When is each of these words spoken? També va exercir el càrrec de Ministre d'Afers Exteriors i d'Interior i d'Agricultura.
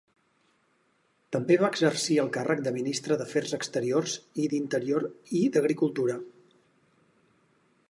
També 1.35 1.57
va 1.63 1.69
exercir 1.73 2.17
el 2.23 2.31
càrrec 2.37 2.63
de 2.69 2.73
Ministre 2.79 3.19
d'Afers 3.21 3.55
Exteriors 3.59 4.17
i 4.45 4.47
d'Interior 4.55 5.07
i 5.43 5.45
d'Agricultura. 5.59 6.19